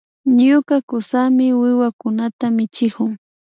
[0.43, 3.11] Ñuka kusami wiwakunata michikun